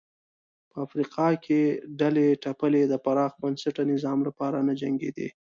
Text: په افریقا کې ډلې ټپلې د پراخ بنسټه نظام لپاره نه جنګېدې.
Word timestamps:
په 0.69 0.75
افریقا 0.85 1.27
کې 1.45 1.59
ډلې 1.99 2.27
ټپلې 2.43 2.81
د 2.87 2.93
پراخ 3.05 3.31
بنسټه 3.41 3.81
نظام 3.93 4.19
لپاره 4.27 4.57
نه 4.67 4.73
جنګېدې. 4.81 5.27